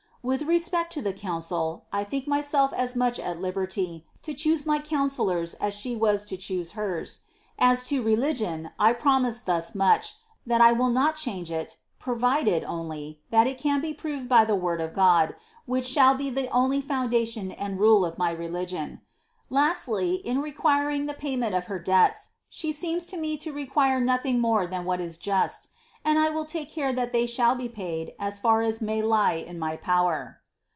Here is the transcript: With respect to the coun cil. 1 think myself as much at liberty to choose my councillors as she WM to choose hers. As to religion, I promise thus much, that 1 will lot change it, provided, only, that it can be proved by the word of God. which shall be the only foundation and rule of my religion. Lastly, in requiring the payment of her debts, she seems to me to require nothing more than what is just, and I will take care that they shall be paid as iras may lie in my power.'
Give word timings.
With 0.23 0.43
respect 0.43 0.93
to 0.93 1.01
the 1.01 1.13
coun 1.13 1.41
cil. 1.41 1.85
1 1.89 2.05
think 2.05 2.27
myself 2.27 2.71
as 2.73 2.95
much 2.95 3.19
at 3.19 3.41
liberty 3.41 4.05
to 4.21 4.35
choose 4.35 4.67
my 4.67 4.77
councillors 4.77 5.55
as 5.55 5.73
she 5.73 5.95
WM 5.95 6.19
to 6.27 6.37
choose 6.37 6.73
hers. 6.73 7.21
As 7.57 7.83
to 7.85 8.03
religion, 8.03 8.69
I 8.77 8.93
promise 8.93 9.39
thus 9.39 9.73
much, 9.73 10.13
that 10.45 10.61
1 10.61 10.77
will 10.77 10.91
lot 10.91 11.15
change 11.15 11.49
it, 11.49 11.77
provided, 11.97 12.63
only, 12.65 13.19
that 13.31 13.47
it 13.47 13.57
can 13.57 13.81
be 13.81 13.95
proved 13.95 14.29
by 14.29 14.45
the 14.45 14.53
word 14.55 14.79
of 14.79 14.93
God. 14.93 15.33
which 15.65 15.87
shall 15.87 16.13
be 16.13 16.29
the 16.29 16.47
only 16.49 16.81
foundation 16.81 17.51
and 17.51 17.79
rule 17.79 18.05
of 18.05 18.19
my 18.19 18.29
religion. 18.29 19.01
Lastly, 19.49 20.13
in 20.17 20.39
requiring 20.39 21.07
the 21.07 21.15
payment 21.15 21.55
of 21.55 21.65
her 21.65 21.79
debts, 21.79 22.29
she 22.47 22.71
seems 22.71 23.07
to 23.07 23.17
me 23.17 23.37
to 23.37 23.51
require 23.51 23.99
nothing 23.99 24.39
more 24.39 24.67
than 24.67 24.85
what 24.85 25.01
is 25.01 25.17
just, 25.17 25.69
and 26.03 26.17
I 26.17 26.31
will 26.31 26.45
take 26.45 26.67
care 26.71 26.91
that 26.93 27.13
they 27.13 27.27
shall 27.27 27.53
be 27.53 27.69
paid 27.69 28.11
as 28.17 28.41
iras 28.43 28.81
may 28.81 29.03
lie 29.03 29.33
in 29.33 29.59
my 29.59 29.75
power.' 29.77 30.39